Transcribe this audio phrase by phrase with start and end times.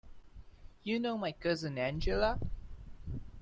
[0.83, 2.39] You know my cousin Angela?